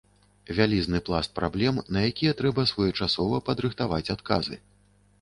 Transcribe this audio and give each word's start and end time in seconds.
Вялізны 0.59 1.01
пласт 1.09 1.31
праблем, 1.41 1.75
на 1.97 2.05
якія 2.09 2.31
трэба 2.41 2.67
своечасова 2.75 3.45
падрыхтаваць 3.51 4.05
адказы. 4.19 4.55